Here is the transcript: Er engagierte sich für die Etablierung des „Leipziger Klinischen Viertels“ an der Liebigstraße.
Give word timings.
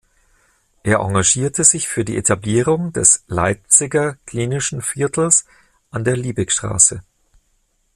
Er 0.81 0.97
engagierte 0.97 1.63
sich 1.63 1.87
für 1.87 2.03
die 2.03 2.17
Etablierung 2.17 2.91
des 2.91 3.23
„Leipziger 3.27 4.15
Klinischen 4.25 4.81
Viertels“ 4.81 5.45
an 5.91 6.03
der 6.03 6.17
Liebigstraße. 6.17 7.03